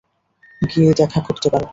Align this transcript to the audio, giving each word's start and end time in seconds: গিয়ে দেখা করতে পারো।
গিয়ে 0.61 0.91
দেখা 0.93 1.19
করতে 1.21 1.47
পারো। 1.49 1.67